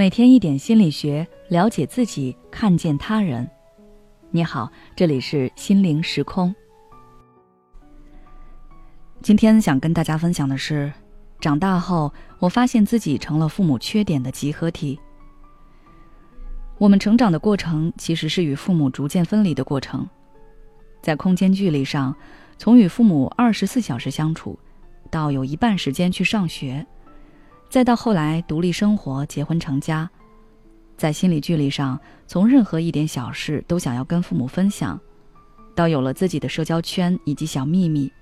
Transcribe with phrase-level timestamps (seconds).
[0.00, 3.46] 每天一点心理学，了解自己，看见他人。
[4.30, 6.54] 你好，这里是心灵时空。
[9.20, 10.90] 今天想跟大家分享的是，
[11.38, 14.98] 长大后我发现自己成了父母缺点的集合体。
[16.78, 20.08] 我们成长的过程其实是与父母逐渐分离的过程，
[21.02, 22.16] 在空间距离上，
[22.56, 24.58] 从与父母二十四小时相处，
[25.10, 26.86] 到有一半时间去上学。
[27.70, 30.10] 再到后来独立生活、结婚成家，
[30.96, 35.00] 在心理距离上，从任何一点小事都想要跟父母分享，
[35.72, 38.12] 到有了自己的社交圈以及小秘密。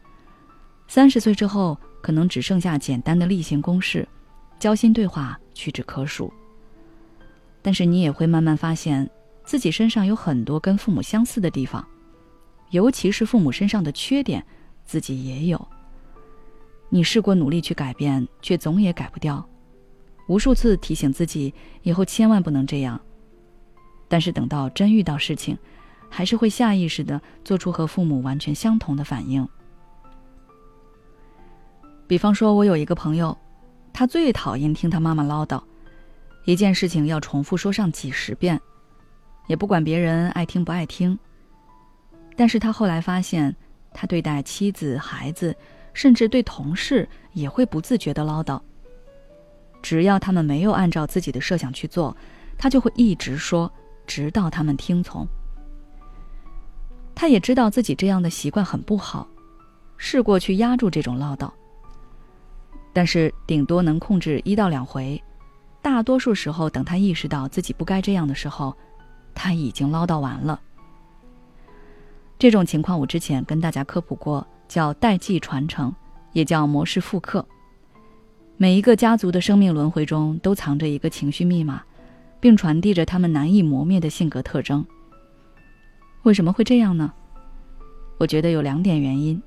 [0.87, 4.07] 三十岁之后，可能只剩下简单的例行公事，
[4.59, 6.31] 交心对话屈指可数。
[7.63, 9.09] 但是你也会慢慢发现，
[9.45, 11.83] 自己身上有很多跟父母相似的地方，
[12.69, 14.45] 尤其是父母身上的缺点，
[14.85, 15.69] 自己也有。
[16.91, 19.47] 你试过努力去改变，却总也改不掉，
[20.27, 21.53] 无数次提醒自己
[21.83, 22.99] 以后千万不能这样。
[24.09, 25.57] 但是等到真遇到事情，
[26.09, 29.47] 还是会下意识的做出和父母完全相同的反应。
[32.07, 33.37] 比方说，我有一个朋友，
[33.93, 35.63] 他最讨厌听他妈妈唠叨，
[36.47, 38.59] 一件事情要重复说上几十遍，
[39.47, 41.19] 也不管别人爱听不爱听。
[42.35, 43.55] 但是他后来发现，
[43.93, 45.55] 他对待妻子、孩子。
[45.99, 48.61] 甚至对同事也会不自觉的唠叨。
[49.83, 52.17] 只要他们没有按照自己的设想去做，
[52.57, 53.69] 他就会一直说，
[54.07, 55.27] 直到他们听从。
[57.17, 59.27] 他也知道自己这样的习惯很不好，
[59.97, 61.51] 试过去压住这种唠叨，
[62.93, 65.21] 但是顶多能控制一到两回，
[65.83, 68.73] 大多数时候等他意识到自己不该这样的时候，
[69.35, 70.61] 他已经唠叨完了。
[72.39, 74.47] 这种情况我之前跟大家科普过。
[74.69, 75.93] 叫代际传承，
[76.33, 77.45] 也叫模式复刻。
[78.57, 81.83] 每一个家族的生命轮回中都藏着一个情绪密码，
[82.39, 84.85] 并传递着他们难以磨灭的性格特征。
[86.25, 87.13] 为什么会这样呢？
[88.19, 89.41] 我觉得有两点原因。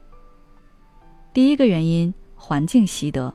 [1.33, 3.33] 第一个原因，环境习得。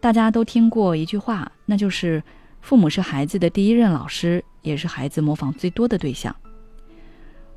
[0.00, 2.22] 大家都听过一句话，那就是
[2.60, 6.34] 父母是孩子的第一任老师，也是孩子模仿最多的对象。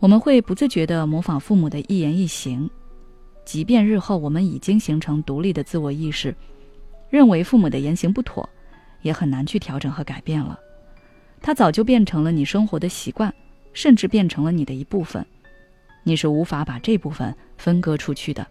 [0.01, 2.67] 我们会不自觉地模仿父母的一言一行，
[3.45, 6.35] 即便日后我们已经形成独立的自我意识，
[7.11, 8.49] 认为父母的言行不妥，
[9.03, 10.59] 也很难去调整和改变了。
[11.39, 13.31] 它早就变成了你生活的习惯，
[13.73, 15.23] 甚至变成了你的一部分，
[16.01, 18.47] 你是无法把这部分分割出去的。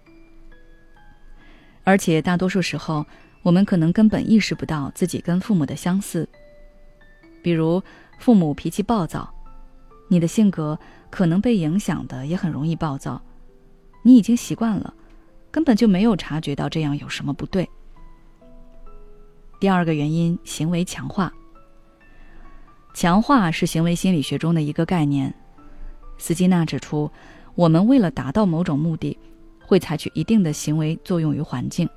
[1.83, 3.05] 而且大多数时候，
[3.43, 6.29] 我们可能根本意识不到自己跟父母的相似，
[7.43, 7.83] 比如
[8.21, 9.35] 父母脾气暴躁。
[10.13, 10.77] 你的性格
[11.11, 13.21] 可能被影响的也很容易暴躁，
[14.03, 14.95] 你已经习惯了，
[15.51, 17.69] 根本就没有察觉到这样有什么不对。
[19.59, 21.33] 第二个原因，行为强化。
[22.95, 25.35] 强化是行为心理学中的一个概念。
[26.19, 27.11] 斯金纳指出，
[27.55, 29.19] 我们为了达到某种目的，
[29.67, 31.89] 会采取一定的行为作用于环境。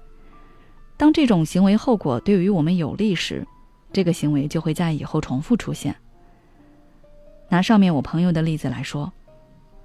[0.97, 3.45] 当这种行为后果对于我们有利时，
[3.91, 5.95] 这个行为就会在以后重复出现。
[7.53, 9.13] 拿上面我朋友的例子来说，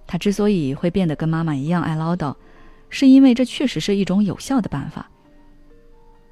[0.06, 2.34] 他之所以会变得跟妈妈一样爱唠叨，
[2.88, 5.10] 是因为这确实是一种有效的办法。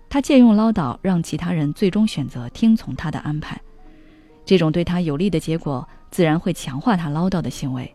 [0.08, 3.60] 他借用唠叨让其他人最终选择听从他的安排，
[4.46, 7.94] 这种对他有利的结果自然会强化他唠叨的行为。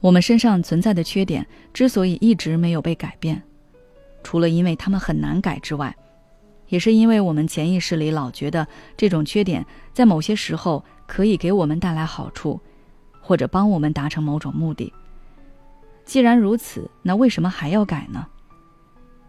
[0.00, 3.42] 我们身上存在的缺点之所以一直没有被改变，
[4.22, 5.96] 除了因为他们很难改之外，
[6.74, 10.84] 也是因为我们潜意识里老觉得这种缺点在某些时候。
[11.06, 12.58] 可以给我们带来好处，
[13.20, 14.90] 或者帮我们达成某种目的。
[16.06, 18.26] 既然如此，那为什么还要改呢？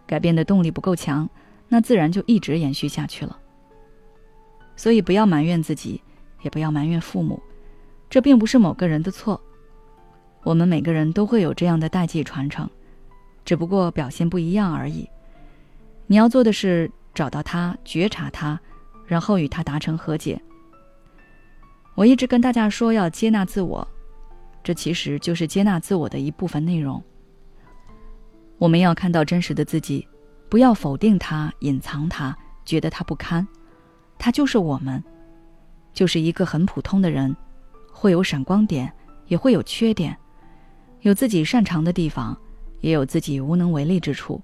[0.06, 1.28] 改变的动力不够强，
[1.68, 3.38] 那自然就一直延续下去了。
[4.74, 6.02] 所以不要埋怨自己，
[6.40, 7.42] 也不要埋怨父母，
[8.08, 9.38] 这并不是某个人的错。
[10.44, 12.70] 我们每个人都会有这样的代际传承，
[13.44, 15.06] 只不过表现不一样而已。
[16.06, 18.60] 你要做的是找到他，觉察他，
[19.06, 20.38] 然后与他达成和解。
[21.94, 23.88] 我一直跟大家说要接纳自我，
[24.62, 27.02] 这其实就是接纳自我的一部分内容。
[28.58, 30.06] 我们要看到真实的自己，
[30.50, 32.36] 不要否定他、隐藏他，
[32.66, 33.48] 觉得他不堪。
[34.18, 35.02] 他就是我们，
[35.94, 37.34] 就是一个很普通的人，
[37.90, 38.92] 会有闪光点，
[39.28, 40.14] 也会有缺点，
[41.00, 42.38] 有自己擅长的地方，
[42.80, 44.38] 也有自己无能为力之处。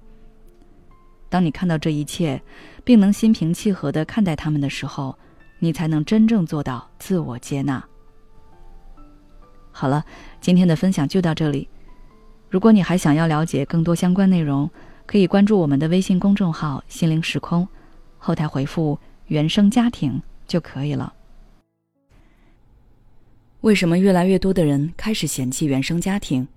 [1.32, 2.42] 当你看到这一切，
[2.84, 5.16] 并能心平气和的看待他们的时候。
[5.64, 7.84] 你才能真正做到自我接纳。
[9.70, 10.04] 好了，
[10.40, 11.68] 今天的分享就到这里。
[12.50, 14.68] 如果你还想要了解更多相关内容，
[15.06, 17.68] 可以关注我们的微信公众号“心灵时空”，
[18.18, 18.98] 后台回复
[19.28, 21.14] “原生家庭”就可以了。
[23.60, 26.48] 为什么越来越多的人开始嫌弃原生家庭？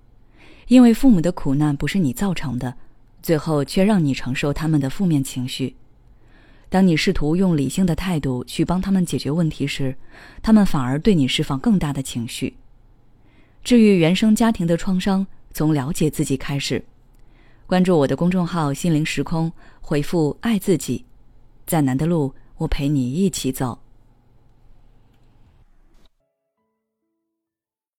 [0.67, 2.75] 因为父母的苦难不是你造成的，
[3.25, 5.75] 最后却让你承受他们的负面情绪。
[6.69, 9.95] 当你试图用理性的态度去帮他们解决问题时，
[10.43, 12.55] 他们反而对你释放更大的情绪。
[13.63, 16.85] 治愈原生家庭的创伤，从了解自己开始。
[17.65, 19.51] 关注我的公众号“心灵时空”，
[19.81, 21.03] 回复“爱自己”，
[21.65, 23.79] 再难的路，我陪你一起走。